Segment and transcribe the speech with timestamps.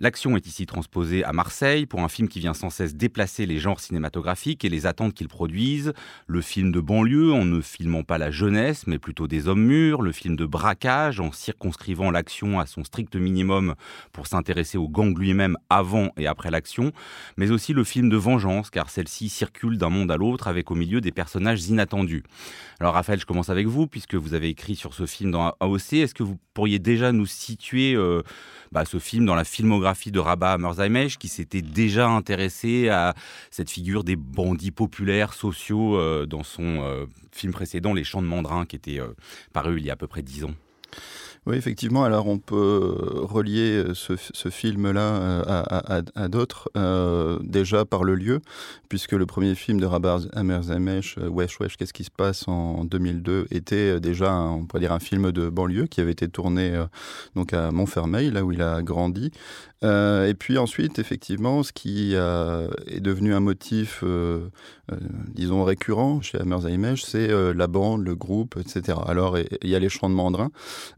[0.00, 3.58] L'action est ici transposée à Marseille pour un film qui vient sans cesse déplacer les
[3.58, 5.92] genres cinématographiques et les attentes qu'ils produisent.
[6.26, 10.02] Le film de banlieue en ne filmant pas la jeunesse mais plutôt des hommes mûrs.
[10.02, 13.76] Le film de braquage en circonscrivant l'action à son strict minimum
[14.12, 16.90] pour s'intéresser au gang lui-même avant et après l'action.
[17.36, 20.74] Mais aussi le film de vengeance car celle-ci circule d'un monde à l'autre avec au
[20.74, 22.24] milieu des personnages inattendus.
[22.80, 25.92] Alors Raphaël, je commence avec vous puisque vous avez écrit sur ce film dans AOC.
[25.92, 28.22] Est-ce que vous pourriez déjà nous situer euh,
[28.74, 33.14] bah, ce film dans la filmographie de Rabat Merzaimesh, qui s'était déjà intéressé à
[33.52, 38.26] cette figure des bandits populaires sociaux euh, dans son euh, film précédent, Les Chants de
[38.26, 39.14] Mandrin, qui était euh,
[39.52, 40.54] paru il y a à peu près dix ans.
[41.46, 42.04] Oui, effectivement.
[42.04, 44.16] Alors, on peut relier ce,
[44.48, 45.42] film-là
[46.14, 46.70] à, d'autres,
[47.42, 48.40] déjà par le lieu,
[48.88, 53.46] puisque le premier film de Rabat Amerzamesh, Wesh Wesh, qu'est-ce qui se passe en 2002,
[53.50, 56.82] était déjà, on pourrait dire, un film de banlieue qui avait été tourné
[57.34, 59.30] donc à Montfermeil, là où il a grandi.
[59.82, 64.02] et puis ensuite, effectivement, ce qui est devenu un motif,
[65.34, 68.98] disons, récurrent chez Amerzamesh, c'est la bande, le groupe, etc.
[69.06, 70.50] Alors, il y a les chants de mandrin.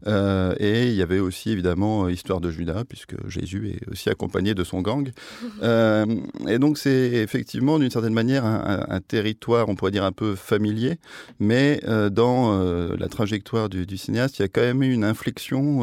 [0.07, 4.09] Euh, et il y avait aussi évidemment euh, Histoire de Judas, puisque Jésus est aussi
[4.09, 5.11] accompagné de son gang.
[5.63, 6.05] Euh,
[6.47, 10.99] et donc c'est effectivement d'une certaine manière un, territoire, on pourrait dire un peu familier,
[11.39, 12.59] mais dans
[12.97, 15.81] la trajectoire du, cinéaste, il y a quand même eu une inflexion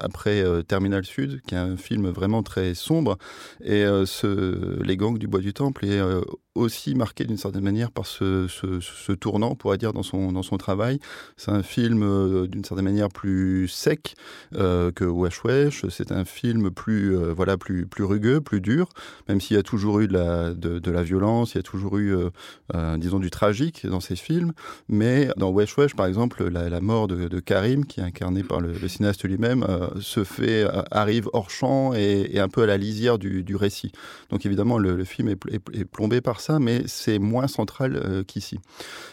[0.00, 3.18] après Terminal Sud, qui est un film vraiment très sombre.
[3.62, 6.00] Et ce, Les gangs du Bois du Temple est
[6.54, 10.42] aussi marqué d'une certaine manière par ce, ce, tournant, on pourrait dire, dans son, dans
[10.42, 11.00] son travail.
[11.36, 14.14] C'est un film d'une certaine manière plus sec
[14.54, 15.84] euh, que Wesh Wesh.
[15.88, 18.88] C'est un film plus, euh, voilà, plus, plus rugueux, plus dur,
[19.28, 21.98] même s'il y a toujours eu de la, de, la violence, il y a toujours
[21.98, 22.14] eu,
[22.74, 24.52] euh, disons, du tragique dans ces films.
[24.88, 28.74] Mais dans Wesh Wesh, par exemple, la, mort de, Karim, qui est incarné par le,
[28.88, 29.66] cinéaste lui-même,
[30.00, 33.92] se fait, arrive hors champ et, un peu à la lisière du, récit.
[34.30, 38.58] Donc évidemment, le, film est, plombé par ça, mais c'est moins central qu'ici.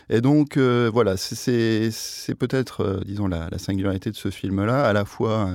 [0.09, 1.91] Et donc, voilà, c'est
[2.37, 5.49] peut-être, disons, la, la, singularité de ce film-là, à la fois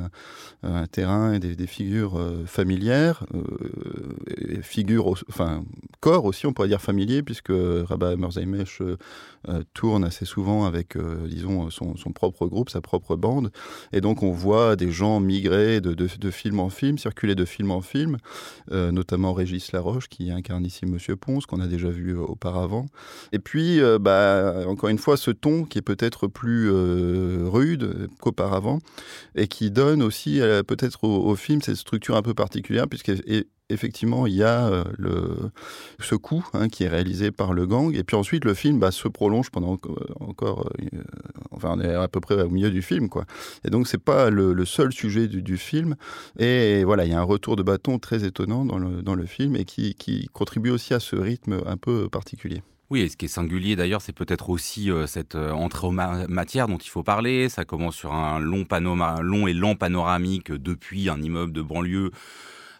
[0.62, 5.64] un, terrain et des, figures euh, familières, euh, figures, enfin,
[6.00, 11.70] corps aussi, on pourrait dire familier, puisque Rabat Merzaimesh euh, tourne assez souvent avec, disons,
[11.70, 13.50] son, propre groupe, sa propre bande.
[13.92, 17.70] Et donc, on voit des gens migrer de, de, film en film, circuler de film
[17.70, 18.18] en film,
[18.70, 22.86] notamment Régis Laroche, qui incarne ici Monsieur Ponce, qu'on a déjà vu auparavant.
[23.32, 28.78] Et puis, bah, encore une fois, ce ton qui est peut-être plus rude qu'auparavant
[29.34, 33.12] et qui donne aussi euh, peut-être au, film cette structure un peu particulière, puisque
[33.70, 35.50] effectivement, il y a euh, le,
[35.98, 38.90] ce coup hein, qui est réalisé par le gang, et puis ensuite le film bah,
[38.90, 39.78] se prolonge pendant
[40.20, 41.02] encore, euh,
[41.50, 43.24] enfin on est à peu près au milieu du film, quoi.
[43.64, 45.96] Et donc c'est pas le, seul sujet du, film,
[46.38, 49.26] et voilà, il y a un retour de bâton très étonnant dans le, dans le
[49.26, 52.62] film et qui, contribue aussi à ce rythme un peu particulier.
[52.90, 55.92] Oui, et ce qui est singulier d'ailleurs, c'est peut-être aussi euh, cette euh, entrée en
[55.92, 57.48] matière dont il faut parler.
[57.48, 58.66] Ça commence sur un long,
[59.20, 62.10] long et lent panoramique depuis un immeuble de banlieue.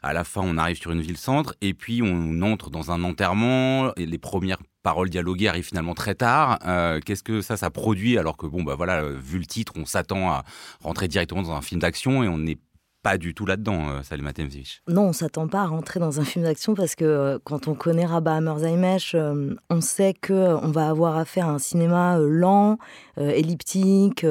[0.03, 3.93] À la fin, on arrive sur une ville-centre et puis on entre dans un enterrement
[3.97, 6.59] et les premières paroles dialoguées arrivent finalement très tard.
[6.67, 9.85] Euh, qu'est-ce que ça, ça produit alors que bon, bah voilà, vu le titre, on
[9.85, 10.45] s'attend à
[10.83, 12.59] rentrer directement dans un film d'action et on n'est
[13.03, 14.83] pas du tout là-dedans, euh, Salima Temzich.
[14.89, 17.75] Non, on s'attend pas à rentrer dans un film d'action parce que euh, quand on
[17.75, 22.79] connaît Rabat Hammerzaimesh, euh, on sait que on va avoir affaire à un cinéma lent,
[23.17, 24.25] elliptique.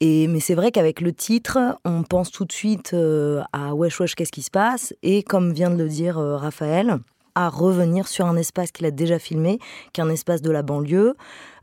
[0.00, 2.94] et mais c'est vrai qu'avec le titre, on pense tout de suite
[3.52, 4.94] à Wesh Wesh, qu'est-ce qui se passe?
[5.02, 6.98] Et comme vient de le dire Raphaël,
[7.38, 9.60] à revenir sur un espace qu'il a déjà filmé,
[9.92, 11.14] qui est un espace de la banlieue,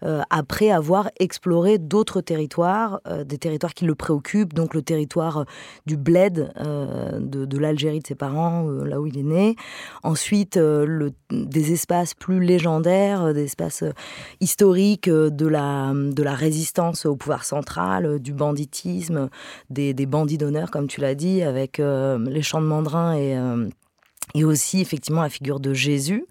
[0.04, 5.40] euh, après avoir exploré d'autres territoires, euh, des territoires qui le préoccupent, donc le territoire
[5.40, 5.44] euh,
[5.86, 9.56] du bled de, l'Algérie de ses parents, là où il est né.
[10.04, 13.84] Ensuite, des espaces plus légendaires, des espaces
[14.40, 19.30] historiques de la, de la résistance au pouvoir central, du banditisme,
[19.70, 23.38] des, des bandits d'honneur, comme tu l'as dit, avec les champs de mandrin et
[24.34, 26.26] et aussi effectivement la figure de Jésus.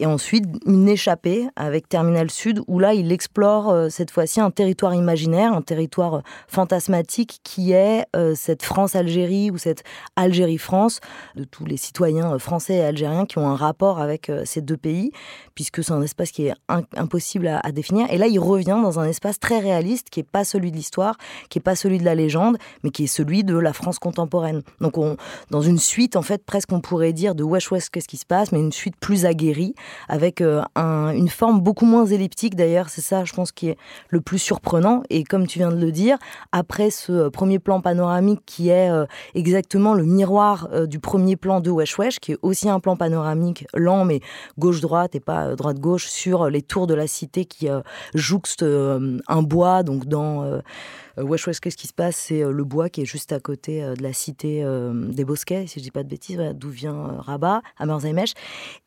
[0.00, 4.50] Et ensuite, une échappée avec Terminal Sud, où là, il explore euh, cette fois-ci un
[4.50, 9.82] territoire imaginaire, un territoire euh, fantasmatique qui est euh, cette France-Algérie ou cette
[10.16, 11.00] Algérie-France,
[11.34, 15.12] de tous les citoyens français et algériens qui ont un rapport avec ces deux pays,
[15.54, 16.54] puisque c'est un espace qui est
[16.96, 18.06] impossible à, définir.
[18.10, 21.16] Et là, il revient dans un espace très réaliste, qui n'est pas celui de l'histoire,
[21.48, 24.62] qui n'est pas celui de la légende, mais qui est celui de la France contemporaine.
[24.80, 25.16] Donc, on,
[25.50, 28.26] dans une suite, en fait, presque on pourrait dire de Wesh Wesh, qu'est-ce qui se
[28.26, 29.74] passe, mais une suite plus aguerrie,
[30.08, 33.78] avec une forme beaucoup moins elliptique d'ailleurs, c'est ça je pense qui est
[34.10, 36.18] le plus surprenant, et comme tu viens de le dire,
[36.52, 38.90] après ce premier plan panoramique qui est
[39.34, 43.66] exactement le miroir du premier plan de Wesh Wesh, qui est aussi un plan panoramique
[43.72, 44.20] lent mais
[44.58, 47.68] gauche-droite et pas droite-gauche sur les tours de la cité qui
[48.14, 50.60] jouxte un bois, donc dans euh,
[51.22, 52.16] Wesh Wesh, qu'est-ce qui se passe?
[52.16, 55.66] C'est euh, le bois qui est juste à côté euh, de la cité des Bosquets,
[55.66, 58.34] si je dis pas de bêtises, d'où vient Rabat, à Merzheimech.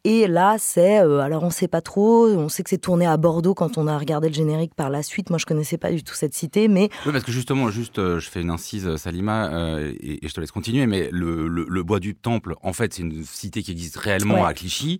[0.03, 3.53] Et là, c'est, alors on sait pas trop, on sait que c'est tourné à Bordeaux
[3.53, 5.29] quand on a regardé le générique par la suite.
[5.29, 6.89] Moi, je connaissais pas du tout cette cité, mais...
[7.05, 10.85] Oui, parce que justement, juste, je fais une incise, Salima, et, je te laisse continuer,
[10.87, 14.99] mais le, bois du Temple, en fait, c'est une cité qui existe réellement à Clichy,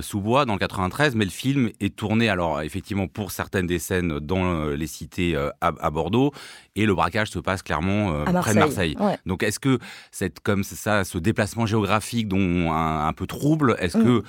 [0.00, 3.78] sous bois, dans le 93, mais le film est tourné, alors effectivement, pour certaines des
[3.78, 6.32] scènes dans les cités à Bordeaux,
[6.76, 8.96] et le braquage se passe clairement euh, près de Marseille.
[9.26, 9.78] Donc est-ce que
[10.10, 14.04] cette comme ça, ce déplacement géographique dont un, peu trouble, est-ce mm.
[14.04, 14.22] que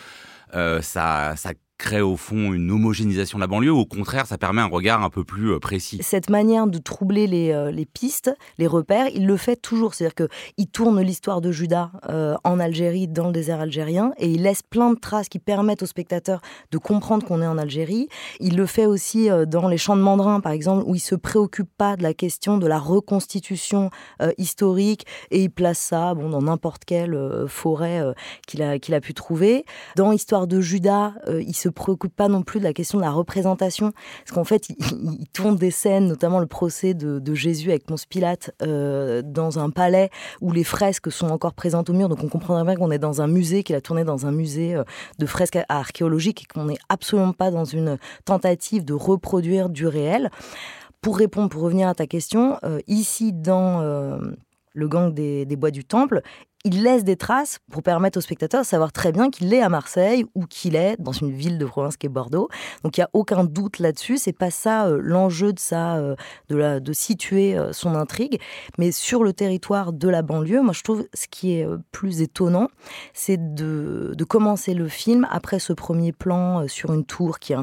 [0.54, 4.62] euh, ça, ça crée au fond une homogénéisation de la banlieue au contraire ça permet
[4.62, 6.00] un regard un peu plus euh, précis?
[6.02, 9.94] Cette manière de troubler les, euh, les pistes, les repères, il le fait toujours.
[9.94, 14.44] C'est-à-dire qu'il tourne l'histoire de Judas euh, en Algérie, dans le désert algérien, et il
[14.44, 16.42] laisse plein de traces qui permettent aux spectateurs
[16.72, 18.08] de comprendre qu'on est en Algérie.
[18.40, 21.70] Il le fait aussi dans Les Champs de Mandrin, par exemple, où il se préoccupe
[21.78, 23.90] pas de la question de la reconstitution
[24.38, 28.02] historique et il place ça bon, dans n'importe quelle forêt
[28.48, 29.66] qu'il a, qu'il a pu trouver.
[29.96, 33.04] Dans Histoire de Judas, il se se préoccupe pas non plus de la question de
[33.04, 37.86] la représentation, parce qu'en fait, il, tourne des scènes, notamment le procès de, Jésus avec
[37.86, 40.10] Ponce Pilate, euh, dans un palais
[40.42, 43.22] où les fresques sont encore présentes au mur, donc on comprendrait bien qu'on est dans
[43.22, 44.84] un musée, qu'il a tourné dans un musée euh,
[45.20, 50.30] de fresques archéologiques et qu'on n'est absolument pas dans une tentative de reproduire du réel.
[51.02, 53.82] Pour répondre, pour revenir à ta question, euh, ici dans
[54.74, 56.22] le gang des, des, bois du temple,
[56.66, 59.70] il laisse des traces pour permettre aux spectateurs de savoir très bien qu'il est à
[59.70, 62.50] Marseille ou qu'il est dans une ville de province qui est Bordeaux.
[62.84, 64.18] Donc il n'y a aucun doute là-dessus.
[64.18, 66.16] C'est pas ça euh, l'enjeu de ça, euh,
[66.50, 68.42] de, situer euh, son intrigue.
[68.80, 72.68] Mais sur le territoire de la banlieue, moi je trouve ce qui est plus étonnant,
[73.14, 77.58] c'est de, commencer le film après ce premier plan sur une tour qui est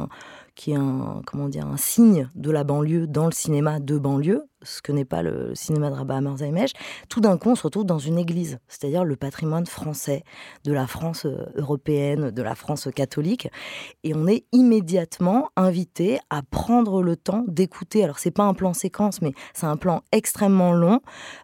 [0.54, 4.44] qui est un, comment dire, un signe de la banlieue dans le cinéma de banlieue,
[4.62, 6.72] ce que n'est pas le cinéma de Rabat Merzheimech,
[7.08, 10.24] tout d'un coup on se retrouve dans une église, c'est-à-dire le patrimoine français,
[10.64, 13.48] de la France euh, européenne, de la France catholique,
[14.04, 18.04] et on est immédiatement invité à prendre le temps d'écouter.
[18.04, 21.00] Alors c'est pas un plan séquence, mais c'est un plan extrêmement long.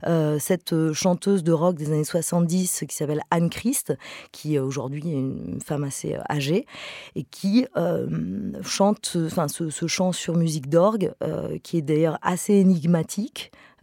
[0.06, 3.96] Euh, cette euh, chanteuse de rock des années 70 qui s'appelle Anne Christ,
[4.32, 6.66] qui aujourd'hui est une femme assez âgée
[7.14, 7.66] et qui
[8.62, 11.12] chante, ce, chant sur musique d'orgue,
[11.62, 13.07] qui est d'ailleurs assez énigmatique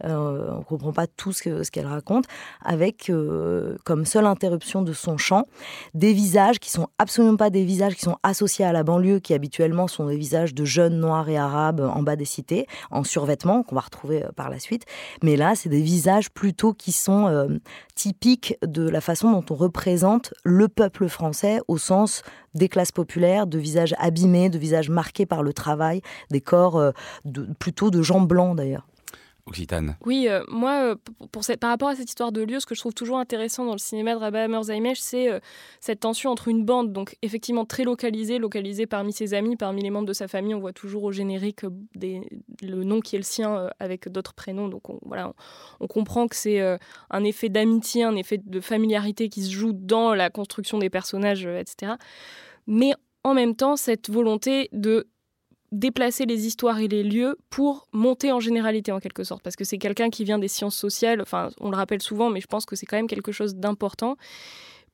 [0.04, 2.26] euh, on ne comprend pas tout ce qu'elle raconte,
[2.62, 5.44] avec euh, comme seule interruption de son chant
[5.94, 9.34] des visages qui sont absolument pas des visages qui sont associés à la banlieue, qui
[9.34, 13.62] habituellement sont des visages de jeunes noirs et arabes en bas des cités, en survêtement,
[13.62, 14.84] qu'on va retrouver euh, par la suite.
[15.22, 17.16] Mais là, c'est des visages plutôt qui sont
[17.94, 22.22] typiques de la façon dont on représente le peuple français au sens
[22.54, 26.92] des classes populaires, de visages abîmés, de visages marqués par le travail, des corps
[27.58, 28.86] plutôt de gens blancs d'ailleurs.
[30.04, 30.96] Oui, euh, moi, euh,
[31.30, 33.72] pour, par rapport à cette histoire de lieu, ce que je trouve toujours intéressant dans
[33.72, 35.38] le cinéma de Rabat Merzheimech, c'est euh,
[35.78, 39.90] cette tension entre une bande, donc effectivement très localisée, localisée parmi ses amis, parmi les
[39.90, 40.52] membres de sa famille.
[40.52, 44.68] On voit toujours au générique le nom qui est le sien avec d'autres prénoms.
[44.68, 45.32] Donc on, voilà,
[45.78, 46.60] on, comprend que c'est
[47.10, 51.46] un effet d'amitié, un effet de familiarité qui se joue dans la construction des personnages,
[51.46, 51.92] etc.
[52.66, 55.06] Mais en même temps, cette volonté de
[55.72, 59.42] déplacer les histoires et les lieux pour monter en généralité en quelque sorte.
[59.42, 62.40] Parce que c'est quelqu'un qui vient des sciences sociales enfin on le rappelle souvent mais
[62.40, 64.16] je pense que c'est quand même quelque chose d'important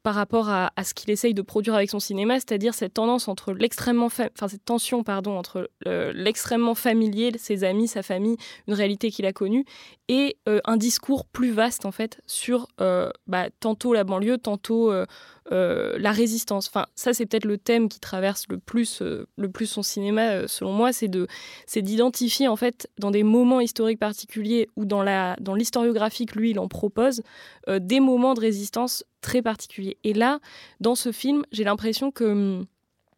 [0.03, 3.53] par rapport à, ce qu'il essaye de produire avec son cinéma, c'est-à-dire cette tendance entre
[3.53, 8.37] l'extrêmement, enfin cette tension pardon entre l'extrêmement familier, ses amis, sa famille,
[8.67, 9.65] une réalité qu'il a connue,
[10.09, 14.91] et euh, un discours plus vaste en fait sur euh, bah, tantôt la banlieue, tantôt
[14.91, 15.07] euh,
[15.51, 16.69] euh, la résistance.
[16.69, 20.31] Enfin, ça, c'est peut-être le thème qui traverse le plus, euh, le plus son cinéma,
[20.31, 21.27] euh, selon moi, c'est de,
[21.67, 26.51] c'est d'identifier en fait dans des moments historiques particuliers ou dans la, dans l'historiographique, lui,
[26.51, 27.23] il en propose
[27.69, 29.97] des moments de résistance très particuliers.
[30.05, 30.41] Et là,
[30.81, 32.67] dans ce film, j'ai l'impression que hum,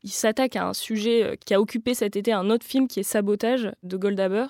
[0.05, 3.01] il s'attaque à un sujet euh, qui a occupé cet été un autre film qui
[3.01, 4.47] est Sabotage de Goldaber,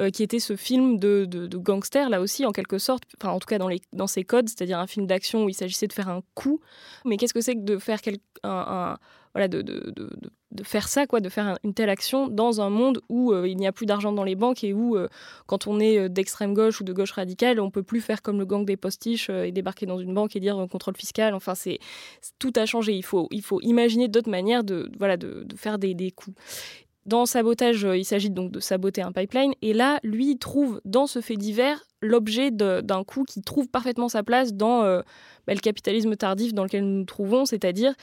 [0.00, 3.46] euh, qui était ce film de, gangster, là aussi, en quelque sorte, enfin, en tout
[3.46, 3.58] cas
[3.92, 6.60] dans ses codes, c'est-à-dire un film d'action où il s'agissait de faire un coup.
[7.04, 8.00] Mais qu'est-ce que c'est que de faire
[8.42, 8.96] un,
[9.34, 13.00] voilà, de, de, de, faire ça, quoi, de faire une telle action dans un monde
[13.08, 14.96] où il n'y a plus d'argent dans les banques et où,
[15.46, 18.44] quand on est d'extrême gauche ou de gauche radicale, on peut plus faire comme le
[18.44, 21.34] gang des postiches et débarquer dans une banque et dire contrôle fiscal.
[21.34, 21.78] Enfin, c'est
[22.38, 22.94] tout a changé.
[22.94, 26.36] Il faut, il faut imaginer d'autres manières de, voilà, de, faire des, des coups.
[27.06, 29.52] Dans sabotage, il s'agit donc de saboter un pipeline.
[29.62, 34.22] Et là, lui, trouve dans ce fait divers l'objet d'un coup qui trouve parfaitement sa
[34.22, 37.94] place dans bah, le capitalisme tardif dans lequel nous nous trouvons, c'est-à-dire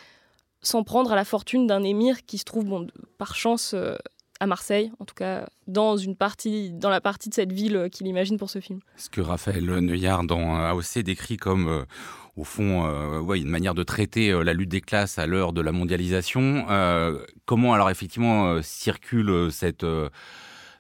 [0.67, 3.95] s'en prendre à la fortune d'un émir qui se trouve, bon, par chance, euh,
[4.41, 7.89] à Marseille, en tout cas dans une partie, dans la partie de cette ville euh,
[7.89, 8.79] qu'il imagine pour ce film.
[8.98, 11.86] Ce que Raphaël Neuillard dans AOC décrit comme euh,
[12.36, 12.86] au fond,
[13.22, 16.65] ouais, une manière de traiter la lutte des classes à l'heure de la mondialisation.
[17.45, 19.86] comment alors effectivement circule cette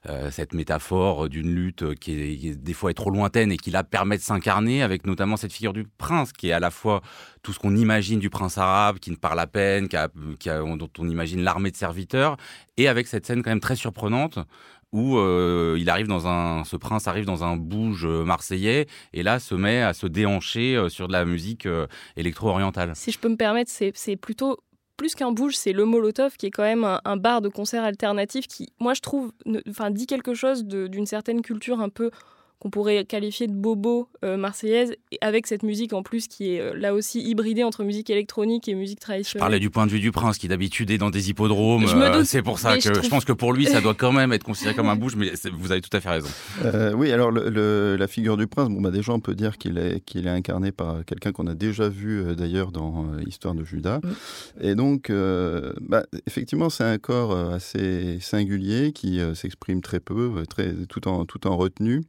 [0.07, 3.83] euh, cette métaphore d'une lutte qui, est, des fois est trop lointaine et qui là
[3.83, 7.01] permet de s'incarner avec notamment cette figure du prince qui est à la fois
[7.41, 11.41] tout ce qu'on imagine du prince arabe qui ne parle à peine, dont on imagine
[11.41, 12.37] l'armée de serviteurs
[12.77, 14.39] et avec cette scène quand même très surprenante
[14.91, 19.39] où euh, il arrive dans un, ce prince arrive dans un bouge marseillais et là
[19.39, 21.67] se met à se déhancher euh, sur de la musique
[22.15, 22.91] électro-orientale.
[22.95, 24.59] Si je peux me permettre, c'est plutôt
[24.97, 28.47] plus qu'un bouge, c'est le Molotov qui est quand même un, bar de concert alternatif
[28.47, 32.11] qui, moi, je trouve, dit quelque chose d'une certaine culture un peu
[32.65, 36.73] qu'on pourrait qualifier de bobo euh, marseillaise, avec cette musique en plus qui est euh,
[36.75, 39.39] là aussi hybridée entre musique électronique et musique traditionnelle.
[39.39, 41.85] Je parlais du point de vue du prince qui d'habitude est dans des hippodromes.
[41.85, 44.43] Euh, c'est pour ça que je, pense que pour lui ça doit quand même être
[44.43, 46.27] considéré comme un bouge, mais vous avez tout à fait raison.
[46.95, 50.25] oui, alors la figure du prince, bon bah déjà on peut dire qu'il est qu'il
[50.25, 54.65] est incarné par quelqu'un qu'on a déjà vu d'ailleurs dans Histoire de Judas, mm.
[54.65, 61.07] et donc bah, effectivement c'est un corps assez singulier qui s'exprime très peu, très tout
[61.07, 62.01] en tout en retenue.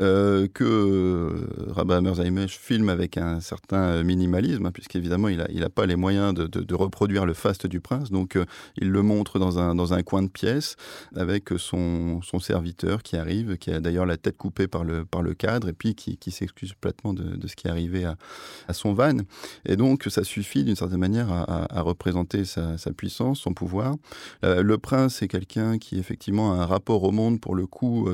[0.00, 5.84] Euh, que euh, Rabat Hammerzaimesh filme avec un certain minimalisme, hein, puisqu'évidemment il n'a pas
[5.84, 10.02] les moyens de, reproduire le faste du prince, donc euh, il le montre dans un,
[10.02, 10.76] coin de pièce
[11.14, 15.04] avec son, serviteur qui arrive, qui a d'ailleurs la tête coupée par le,
[15.34, 19.18] cadre, et puis qui, s'excuse platement de, ce qui est arrivé à, son van.
[19.66, 23.96] Et donc ça suffit d'une certaine manière à, représenter sa, puissance, son pouvoir.
[24.42, 28.08] le prince est quelqu'un qui effectivement a un rapport au monde pour le coup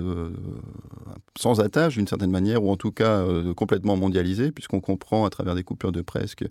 [1.38, 5.54] sans d'une certaine manière, ou en tout cas euh, complètement mondialisé, puisqu'on comprend à travers
[5.54, 6.44] des coupures de presse que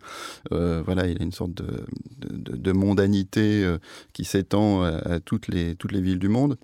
[0.51, 1.86] euh, voilà, il a une sorte de,
[2.19, 3.77] de, mondanité euh,
[4.13, 6.57] qui s'étend à, toutes les villes du monde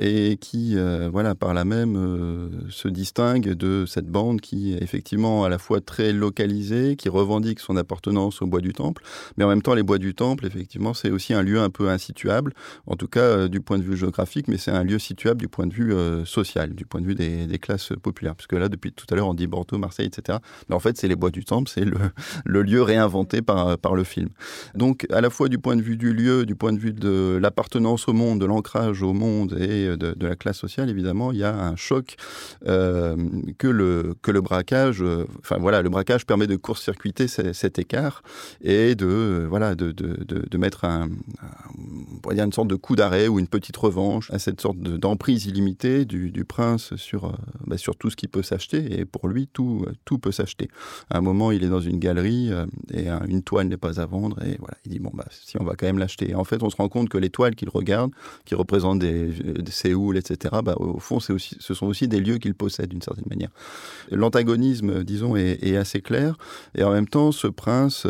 [0.00, 4.82] et qui, euh, voilà, par là même, euh, se distingue de cette bande qui est
[4.82, 9.02] effectivement à la fois très localisée, qui revendique son appartenance au bois du Temple,
[9.36, 11.90] mais en même temps, les bois du Temple, effectivement, c'est aussi un lieu un peu
[11.90, 12.54] insituable,
[12.86, 15.48] en tout cas euh, du point de vue géographique, mais c'est un lieu situable du
[15.48, 18.34] point de vue social, du point de vue des, classes populaires.
[18.34, 20.38] Parce que là, depuis tout à l'heure, on dit Bordeaux, Marseille, etc.
[20.68, 21.96] Mais en fait, c'est les bois du Temple, c'est le,
[22.46, 24.30] le, lieu réinventé par, par le film.
[24.74, 27.38] Donc, à la fois du point de vue du lieu, du point de vue de
[27.40, 31.44] l'appartenance au monde, de l'ancrage au monde et de, la classe sociale, évidemment, il y
[31.44, 32.16] a un choc
[32.66, 33.16] euh,
[33.58, 38.22] que, le, que le braquage, euh, enfin voilà, le braquage permet de court-circuiter cet écart
[38.62, 41.08] et de, voilà, de, de, de mettre un,
[41.42, 46.04] un, une sorte de coup d'arrêt ou une petite revanche à cette sorte d'emprise illimitée
[46.04, 47.32] du, du, prince sur, euh,
[47.66, 49.00] bah, sur tout ce qui peut s'acheter.
[49.00, 50.68] Et pour lui, tout, tout peut s'acheter.
[51.10, 52.50] À un moment, il est dans une galerie
[52.92, 54.42] et une toile n'est pas à vendre.
[54.44, 56.34] Et voilà, il dit, bon, bah, si on va quand même l'acheter.
[56.34, 58.10] En fait, on se rend compte que les toiles qu'il regarde,
[58.44, 59.30] qui représentent des
[59.80, 63.50] Séoul, etc., bah, au fond, ce sont aussi des lieux qu'il possède d'une certaine manière.
[64.10, 66.36] L'antagonisme, disons, est, est, assez clair.
[66.74, 68.06] Et en même temps, ce prince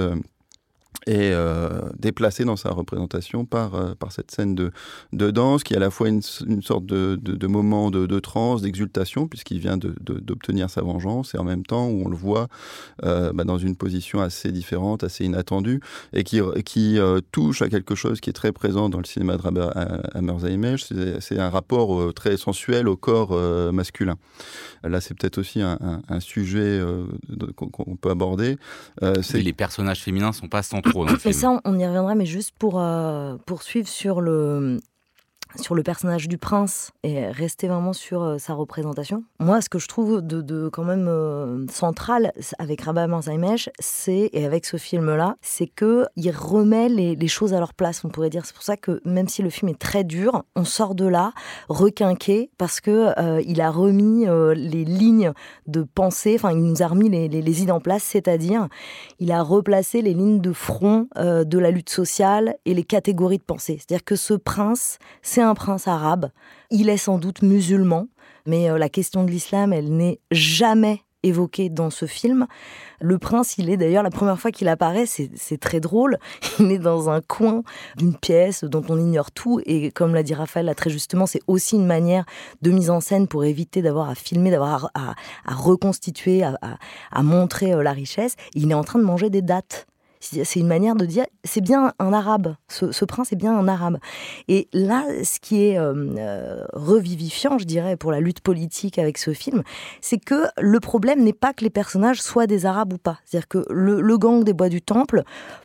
[1.07, 4.71] est euh, déplacé dans sa représentation par, euh, par cette scène de,
[5.13, 8.19] de danse qui est à la fois une, une sorte de, de, moment de, de
[8.19, 12.49] transe, d'exultation, puisqu'il vient d'obtenir sa vengeance, et en même temps où on le voit
[13.05, 15.81] euh, bah, dans une position assez différente, assez inattendue,
[16.13, 19.37] et qui, qui euh, touche à quelque chose qui est très présent dans le cinéma
[19.37, 19.41] de
[21.21, 23.33] c'est un rapport très sensuel au corps
[23.73, 24.17] masculin.
[24.83, 25.79] Là, c'est peut-être aussi un,
[26.21, 26.81] sujet
[27.57, 28.57] qu'on peut aborder.
[29.35, 30.63] les personnages féminins sont pas
[30.93, 34.79] centraux mais ça, on y reviendra, mais juste pour euh, poursuivre sur le,
[35.57, 39.25] sur le personnage du prince et rester vraiment sur euh, sa représentation.
[39.39, 44.45] Moi, ce que je trouve de, quand même euh, central avec Rabat Marzaimesh, c'est et
[44.45, 48.05] avec ce film-là, c'est que il remet les, choses à leur place.
[48.05, 48.45] On pourrait dire.
[48.45, 51.33] C'est pour ça que même si le film est très dur, on sort de là
[51.69, 55.33] requinqué parce que euh, il a remis les lignes
[55.67, 56.35] de pensée.
[56.37, 58.69] Enfin, il nous a remis les, les idées en place, c'est-à-dire
[59.19, 63.43] il a replacé les lignes de front de la lutte sociale et les catégories de
[63.43, 63.79] pensée.
[63.79, 66.31] C'est-à-dire que ce prince, c'est un prince arabe.
[66.71, 68.09] Il est sans doute musulman,
[68.47, 72.47] mais euh, la question de l'islam, elle n'est jamais évoqué dans ce film.
[73.01, 76.19] Le prince, il est d'ailleurs, la première fois qu'il apparaît, c'est très drôle.
[76.59, 77.63] Il est dans un coin
[77.97, 79.61] d'une pièce dont on ignore tout.
[79.67, 82.25] Et comme l'a dit Raphaël là, très justement, c'est aussi une manière
[82.63, 85.15] de mise en scène pour éviter d'avoir à filmer, d'avoir à,
[85.47, 86.59] reconstituer, à,
[87.11, 88.37] à, montrer euh, la richesse.
[88.55, 89.87] Il est en train de manger des dates.
[90.23, 93.99] C'est une manière de dire, c'est bien un arabe, ce, prince est bien un arabe.
[94.49, 99.17] Et là, ce qui est euh, euh, revivifiant, je dirais, pour la lutte politique avec
[99.17, 99.63] ce film,
[100.03, 103.19] c'est que le problème n'est pas que les personnages soient des arabes ou pas.
[103.25, 105.23] C'est-à-dire que le, gang des bois du temple,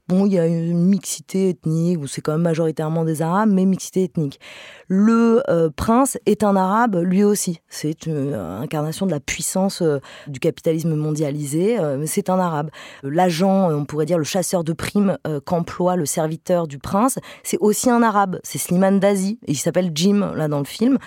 [0.08, 3.66] bon, il y a une mixité ethnique, où c'est quand même majoritairement des arabes, mais
[3.66, 4.40] mixité ethnique.
[4.88, 7.60] Le euh, prince est un arabe, lui aussi.
[7.68, 9.84] C'est une incarnation de la puissance
[10.28, 12.70] du capitalisme mondialisé, mais c'est un arabe.
[13.04, 17.58] L'agent, on pourrait dire le chasseur de primes euh, qu'emploie le serviteur du prince, c'est
[17.60, 20.98] aussi un arabe, c'est Slimane Dazi, il s'appelle Jim là dans le film.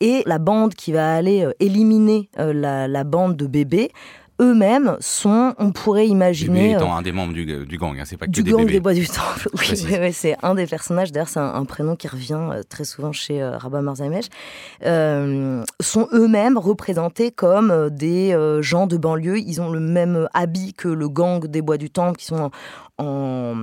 [0.00, 3.90] Et la bande qui va aller euh, éliminer euh, la bande de bébés,
[4.40, 6.72] eux-mêmes sont, on pourrait imaginer.
[6.72, 8.94] étant un des membres du, gang, hein, c'est pas que du des gang des bois
[8.94, 9.48] du temple.
[9.54, 11.12] Oui, c'est un des personnages.
[11.12, 13.82] D'ailleurs, c'est un, prénom qui revient très souvent chez euh, Rabat
[14.84, 19.38] Euh, sont eux-mêmes représentés comme des gens de banlieue.
[19.38, 22.50] Ils ont le même habit que le gang des bois du temple, qui sont
[22.98, 23.54] en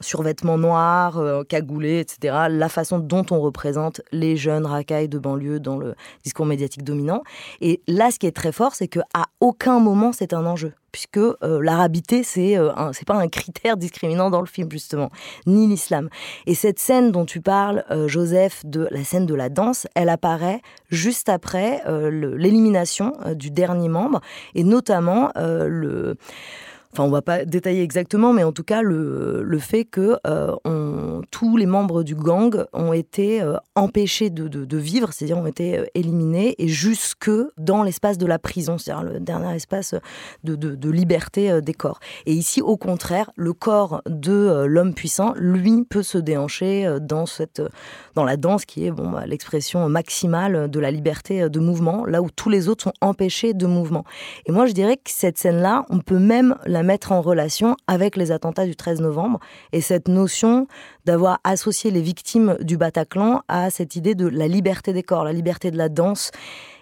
[0.00, 2.46] survêtements noirs, euh, cagoulés, etc.
[2.48, 7.22] La façon dont on représente les jeunes racailles de banlieue dans le discours médiatique dominant.
[7.60, 9.04] Et là, ce qui est très fort, c'est qu'à
[9.40, 12.70] aucun moment c'est un enjeu puisque euh, l'arabité c'est euh,
[13.06, 15.10] pas un critère discriminant dans le film justement,
[15.46, 16.08] ni l'islam.
[16.46, 20.60] Et cette scène dont tu parles, Joseph, de la scène de la danse, elle apparaît
[20.90, 24.20] juste après l'élimination du dernier membre
[24.54, 26.16] et notamment le
[26.92, 31.20] enfin on va pas détailler exactement, mais en tout cas le, le fait que euh,
[31.30, 35.78] tous les membres du gang ont été euh, empêchés de, de, vivre, c'est-à-dire ont été
[35.78, 39.94] euh, éliminés et jusque dans l'espace de la prison, c'est-à-dire le dernier espace
[40.44, 42.00] de, de, liberté des corps.
[42.26, 47.62] Et ici, au contraire, le corps de l'homme puissant, lui, peut se déhancher dans cette,
[48.14, 52.20] dans la danse qui est bon, bah, l'expression maximale de la liberté de mouvement, là
[52.20, 54.04] où tous les autres sont empêchés de mouvement.
[54.46, 58.16] Et moi, je dirais que cette scène-là, on peut même la mettre en relation avec
[58.16, 59.40] les attentats du 13 novembre
[59.72, 60.66] et cette notion
[61.04, 65.32] d'avoir associé les victimes du Bataclan à cette idée de la liberté des corps, la
[65.32, 66.30] liberté de la danse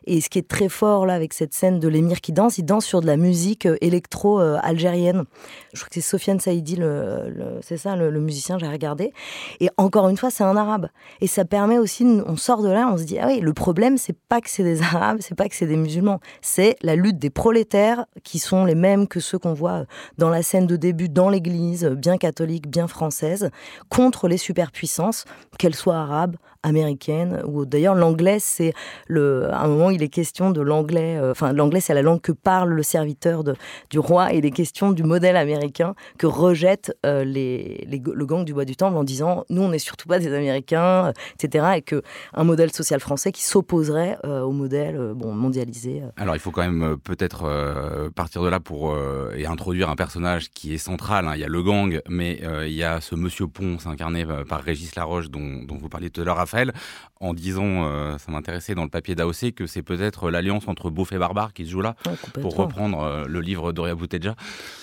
[0.07, 2.65] et ce qui est très fort là avec cette scène de l'émir qui danse, il
[2.65, 5.21] danse sur de la musique euh, électro-algérienne.
[5.21, 5.25] Euh,
[5.73, 9.13] Je crois que c'est Sofiane Saïdi, le, c'est ça, le, musicien, j'ai regardé.
[9.61, 10.89] Et encore une fois, c'est un arabe.
[11.21, 13.99] Et ça permet aussi, on sort de là, on se dit, ah oui, le problème,
[13.99, 17.19] c'est pas que c'est des arabes, c'est pas que c'est des musulmans, c'est la lutte
[17.19, 19.85] des prolétaires qui sont les mêmes que ceux qu'on voit
[20.19, 23.51] dans la scène de début dans l'église, bien catholique, bien française,
[23.89, 25.25] contre les superpuissances,
[25.59, 28.75] qu'elles soient arabes, américaines, ou d'ailleurs l'anglais, c'est
[29.07, 31.17] le, à un moment, il est question de l'anglais.
[31.17, 33.55] Euh, enfin, l'anglais, c'est la langue que parle le serviteur de,
[33.89, 38.53] du roi, il est question du modèle américain que rejette euh, les, le gang du
[38.53, 41.67] bois du temple en disant nous, on n'est surtout pas des Américains, euh, etc.
[41.77, 42.03] Et que
[42.35, 46.03] un modèle social français qui s'opposerait au modèle bon mondialisé.
[46.17, 48.97] Alors, il faut quand même peut-être partir de là pour
[49.37, 51.27] et introduire un personnage qui est central.
[51.27, 51.33] Hein.
[51.35, 54.95] Il y a le gang, mais il y a ce Monsieur Ponce incarné par Régis
[54.95, 56.73] Laroche dont, dont vous parliez tout à l'heure, Raphaël,
[57.21, 61.19] en disant, ça m'intéressait dans le papier d'AOC, que c'est peut-être l'alliance entre beauf et
[61.19, 61.95] barbare qui se joue là,
[62.41, 64.35] pour reprendre euh, le livre d'Oria Bouteja,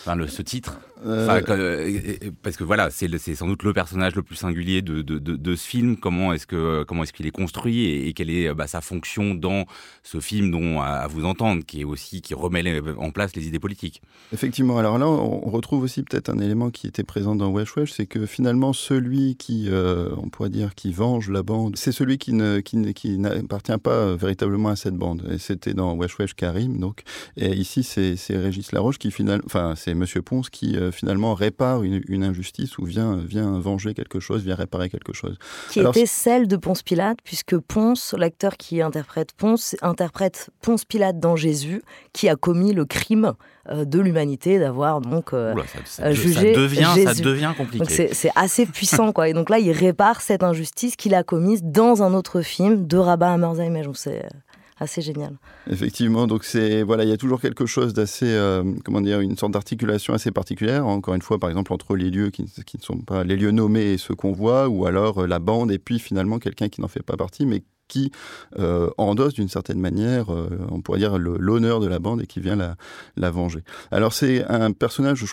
[0.01, 0.79] enfin, le, ce titre.
[1.05, 5.17] Euh, euh, parce que voilà, c'est sans doute le personnage le plus singulier de, de,
[5.19, 5.97] de, ce film.
[5.97, 9.65] Comment est-ce que comment est-ce qu'il est construit et, quelle est bah, sa fonction dans
[10.03, 13.59] ce film dont à, vous entendre, qui est aussi qui remet en place les idées
[13.59, 14.01] politiques.
[14.33, 14.77] Effectivement.
[14.77, 18.07] Alors là, on retrouve aussi peut-être un élément qui était présent dans Wesh Wesh, c'est
[18.07, 22.59] que finalement celui qui, on pourrait dire, qui venge la bande, c'est celui qui ne
[22.59, 25.27] qui, qui n'appartient pas véritablement à cette bande.
[25.31, 27.03] Et c'était dans Wesh Wesh Karim, donc.
[27.35, 31.83] Et ici, c'est Régis Laroche qui finalement, enfin, c'est Monsieur Ponce qui euh, finalement répare
[31.83, 35.37] une, injustice ou vient, vient venger quelque chose, vient réparer quelque chose.
[35.69, 41.19] Qui était celle de Ponce Pilate, puisque Ponce, l'acteur qui interprète Ponce, interprète Ponce Pilate
[41.19, 41.81] dans Jésus,
[42.13, 43.33] qui a commis le crime
[43.69, 45.53] euh, de l'humanité d'avoir donc euh,
[46.11, 47.15] jugé ça devient, Jésus.
[47.15, 48.09] Ça devient compliqué.
[48.13, 49.27] C'est assez puissant quoi.
[49.27, 52.97] Et donc là, il répare cette injustice qu'il a commise dans un autre film de
[52.97, 53.75] Rabat à Merzheim.
[54.79, 55.37] Assez génial.
[55.69, 59.35] Effectivement, donc c'est voilà, il y a toujours quelque chose d'assez, euh, comment dire, une
[59.35, 60.85] sorte d'articulation assez particulière.
[60.85, 63.51] Encore une fois, par exemple entre les lieux qui, qui ne sont pas les lieux
[63.51, 66.81] nommés et ceux qu'on voit, ou alors euh, la bande et puis finalement quelqu'un qui
[66.81, 68.11] n'en fait pas partie, mais qui
[68.97, 70.27] endosse d'une certaine manière,
[70.71, 72.75] on pourrait dire, l'honneur de la bande et qui vient la,
[73.15, 73.63] la venger.
[73.91, 75.25] Alors c'est un personnage, je,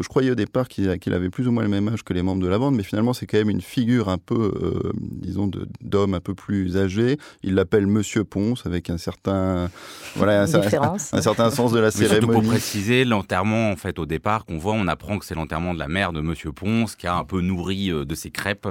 [0.00, 2.42] je croyais au départ qu'il avait plus ou moins le même âge que les membres
[2.42, 4.52] de la bande, mais finalement c'est quand même une figure un peu,
[5.00, 7.18] disons, d'homme un peu plus âgé.
[7.42, 9.70] Il l'appelle Monsieur Ponce avec un certain,
[10.16, 12.40] voilà, un, certain sens de la cérémonie.
[12.40, 15.78] pour préciser, l'enterrement en fait au départ qu'on voit, on apprend que c'est l'enterrement de
[15.78, 18.68] la mère de Monsieur Ponce qui a un peu nourri de ses crêpes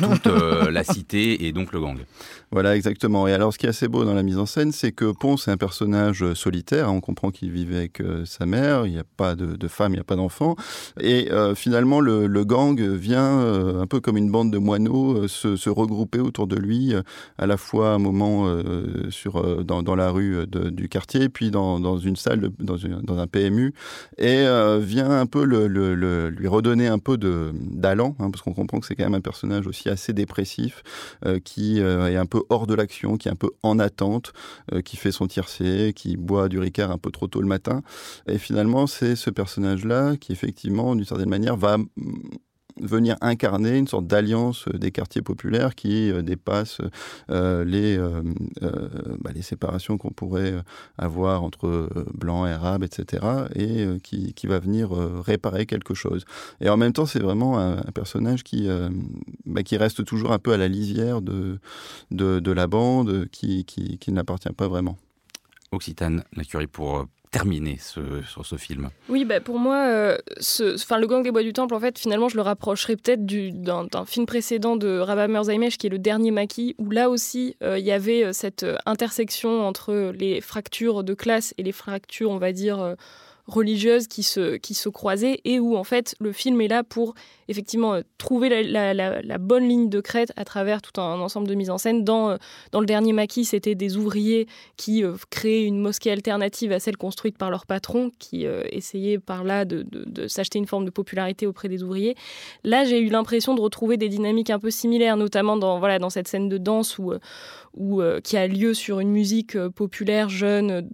[0.00, 1.98] toute la cité et donc le gang.
[2.56, 3.28] Voilà, exactement.
[3.28, 5.46] Et alors, ce qui est assez beau dans la mise en scène, c'est que Ponce
[5.46, 6.90] est un personnage euh, solitaire.
[6.90, 8.86] On comprend qu'il vivait avec euh, sa mère.
[8.86, 10.56] Il n'y a pas de, femme, il n'y a pas d'enfant.
[10.98, 13.40] Et euh, finalement, le, gang vient,
[13.78, 16.94] un peu comme une bande de moineaux, se, regrouper autour de lui,
[17.36, 18.46] à la fois un moment
[19.10, 23.74] sur, dans, la rue du quartier, puis dans, une salle, dans, un PMU,
[24.16, 24.46] et
[24.80, 29.04] vient un peu lui redonner un peu d'allant, hein, parce qu'on comprend que c'est quand
[29.04, 30.82] même un personnage aussi assez dépressif,
[31.44, 34.32] qui est un peu hors de l'action, qui est un peu en attente,
[34.72, 37.82] euh, qui fait son tiercé, qui boit du Ricard un peu trop tôt le matin.
[38.26, 41.78] Et finalement, c'est ce personnage-là qui, effectivement, d'une certaine manière, va
[42.80, 46.80] venir incarner une sorte d'alliance des quartiers populaires qui euh, dépasse
[47.30, 48.22] euh, les, euh,
[49.20, 50.54] bah, les séparations qu'on pourrait
[50.98, 56.24] avoir entre blancs arabes, etc., et qui, qui, va venir réparer quelque chose.
[56.60, 58.68] Et en même temps, c'est vraiment un, personnage qui,
[59.44, 61.58] bah, qui reste toujours un peu à la lisière de,
[62.10, 64.96] de, de la bande, qui, qui, qui n'appartient pas vraiment.
[65.72, 67.06] Occitane, la curie pour
[67.36, 68.88] terminé sur ce film.
[69.10, 72.30] Oui, bah pour moi, euh, ce, le Gang des Bois du Temple, en fait, finalement,
[72.30, 76.74] je le rapprocherais peut-être d'un film précédent de Rabah Merzaimesh, qui est le dernier maquis,
[76.78, 81.52] où là aussi, euh, il y avait euh, cette intersection entre les fractures de classe
[81.58, 82.96] et les fractures, on va dire,
[83.46, 87.14] religieuses qui se, qui se croisaient et où en fait le film est là pour
[87.48, 91.70] effectivement euh, trouver la, bonne ligne de crête à travers tout un, ensemble de mises
[91.70, 92.04] en scène.
[92.04, 92.36] Dans, euh,
[92.72, 96.96] dans le dernier maquis, c'était des ouvriers qui euh, créaient une mosquée alternative à celle
[96.96, 101.46] construite par leur patron, qui essayaient par là de, de, s'acheter une forme de popularité
[101.46, 102.14] auprès des ouvriers.
[102.64, 106.10] Là, j'ai eu l'impression de retrouver des dynamiques un peu similaires, notamment dans, voilà, dans
[106.10, 107.12] cette scène de danse où,
[107.74, 110.88] où, qui a lieu sur une musique populaire, jeune,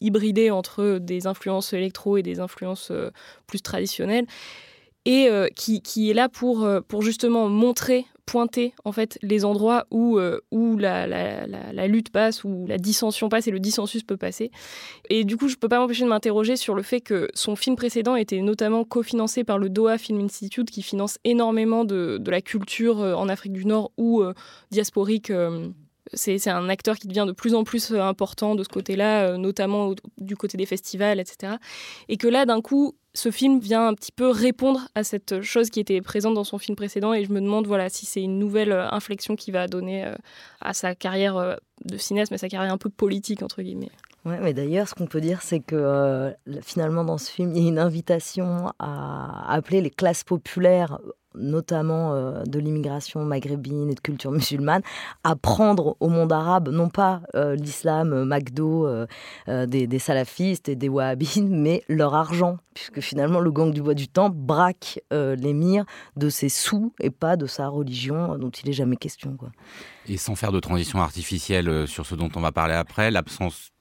[0.00, 2.92] hybridée entre des influences électro et des influences
[3.46, 4.26] plus traditionnelles
[5.06, 9.44] et euh, qui, qui, est là pour, euh, pour justement montrer, pointer en fait les
[9.44, 11.06] endroits où, euh, où la,
[11.86, 14.50] lutte passe, où la dissension passe et le dissensus peut passer.
[15.08, 17.54] Et du coup, je ne peux pas m'empêcher de m'interroger sur le fait que son
[17.54, 22.30] film précédent était notamment cofinancé par le Doha Film Institute qui finance énormément de, de
[22.30, 24.24] la culture en Afrique du Nord ou
[24.72, 25.30] diasporique
[26.12, 30.36] c'est un acteur qui devient de plus en plus important de ce côté-là, notamment du
[30.36, 31.54] côté des festivals, etc.
[32.08, 35.70] Et que là, d'un coup, ce film vient un petit peu répondre à cette chose
[35.70, 38.38] qui était présente dans son film précédent et je me demande voilà si c'est une
[38.38, 40.14] nouvelle euh, inflexion qui va donner euh,
[40.60, 43.90] à sa carrière euh, de cinéaste mais sa carrière un peu politique entre guillemets.
[44.26, 47.66] Ouais, mais d'ailleurs, ce qu'on peut dire, c'est que finalement, dans ce film, il y
[47.66, 50.98] a une invitation à appeler les classes populaires
[51.36, 54.82] notamment euh, de l'immigration maghrébine et de culture musulmane,
[55.24, 58.88] à prendre au monde arabe, non pas euh, l'islam euh, McDo
[59.46, 64.08] des, salafistes et des wahhabines, mais leur argent, puisque finalement le gang du bois du
[64.08, 65.84] temps braque l'émir
[66.16, 69.36] de ses sous et pas de sa religion dont il n'est jamais question.
[70.06, 73.72] Et sans faire de transition artificielle sur ce dont on va parler après, l'absence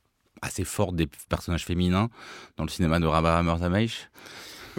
[0.42, 2.10] assez forte des personnages féminins
[2.58, 4.10] dans le cinéma de Rabah Murzameich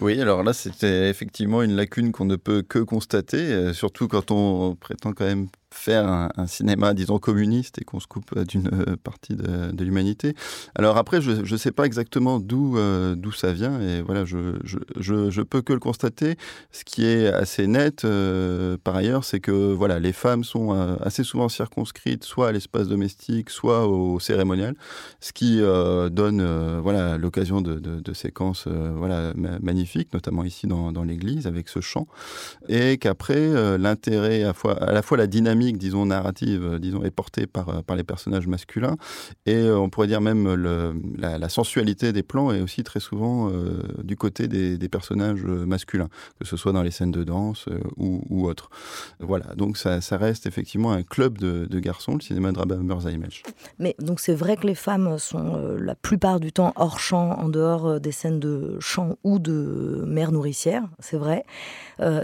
[0.00, 4.30] oui, alors là, c'était effectivement une lacune qu'on ne peut que constater, euh, surtout quand
[4.30, 8.96] on prétend quand même faire un, cinéma, disons, communiste et qu'on se coupe d'une euh,
[9.02, 10.34] partie de, l'humanité.
[10.74, 14.56] Alors après, je ne sais pas exactement d'où euh, d'où ça vient et voilà, je,
[14.64, 16.36] je, je, peux que le constater.
[16.72, 21.24] Ce qui est assez net, euh, par ailleurs, c'est que voilà, les femmes sont assez
[21.24, 24.74] souvent circonscrites soit à l'espace domestique, soit au cérémonial,
[25.20, 31.68] ce qui donne voilà l'occasion de, séquences voilà magnifiques, notamment ici dans, dans l'église avec
[31.68, 32.06] ce chant,
[32.68, 37.46] et qu'après l'intérêt à, à la fois la dynamique disons, narrative, euh, disons, est portée
[37.46, 38.96] par, euh, par les personnages masculins.
[39.44, 40.54] Et euh, on pourrait dire même
[41.18, 43.50] la, sensualité des plans est aussi très souvent
[44.02, 46.08] du côté des, personnages masculins,
[46.40, 48.68] que ce soit dans les scènes de danse ou, ou autres.
[49.20, 53.44] Voilà, donc ça, reste effectivement un club de, garçons, le cinéma de Rabah Image.
[53.78, 57.48] Mais donc c'est vrai que les femmes sont la plupart du temps hors champ, en
[57.48, 61.44] dehors des scènes de chant ou de mère nourricière, c'est vrai.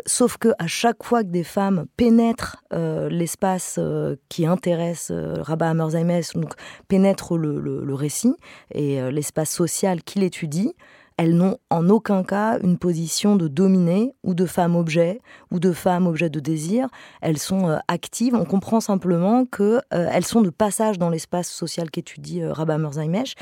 [0.07, 5.37] sauf que à chaque fois que des femmes pénètrent les espace euh, qui intéresse euh,
[5.41, 6.53] Rabat Hammerzheimer, donc
[6.89, 8.35] pénètre le, récit
[8.75, 10.75] et euh, l'espace social qu'il étudie,
[11.17, 15.21] elles n'ont en aucun cas une position de dominée ou de femme objet
[15.51, 16.89] ou de femme objet de désir.
[17.21, 18.35] Elles sont euh, actives.
[18.35, 23.35] On comprend simplement qu'elles euh, sont de passage dans l'espace social qu'étudie euh, Merzaimesh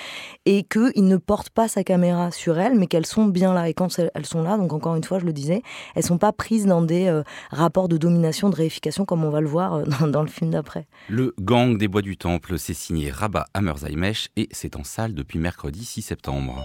[0.47, 3.69] et qu'il ne porte pas sa caméra sur elles, mais qu'elles sont bien là.
[3.69, 5.63] Et quand elles sont là, donc encore une fois, je le disais,
[5.95, 9.47] elles sont pas prises dans des rapports de domination, de réification, comme on va le
[9.47, 10.87] voir dans, le film d'après.
[11.09, 15.39] Le Gang des Bois du Temple, c'est signé Rabat Merzaimesh et c'est en salle depuis
[15.39, 16.65] mercredi 6 septembre.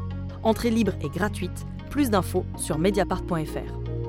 [0.43, 1.65] Entrée libre et gratuite.
[1.89, 4.00] Plus d'infos sur mediapart.fr.